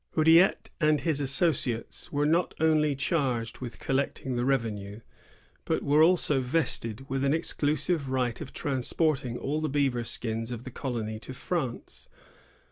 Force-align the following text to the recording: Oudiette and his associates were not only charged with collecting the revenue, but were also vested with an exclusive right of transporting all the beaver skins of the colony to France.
Oudiette 0.17 0.71
and 0.79 1.01
his 1.01 1.19
associates 1.19 2.11
were 2.11 2.25
not 2.25 2.55
only 2.59 2.95
charged 2.95 3.59
with 3.59 3.77
collecting 3.77 4.35
the 4.35 4.43
revenue, 4.45 5.01
but 5.63 5.83
were 5.83 6.01
also 6.01 6.39
vested 6.39 7.07
with 7.07 7.23
an 7.23 7.35
exclusive 7.35 8.09
right 8.09 8.41
of 8.41 8.51
transporting 8.51 9.37
all 9.37 9.61
the 9.61 9.69
beaver 9.69 10.03
skins 10.03 10.49
of 10.49 10.63
the 10.63 10.71
colony 10.71 11.19
to 11.19 11.35
France. 11.35 12.09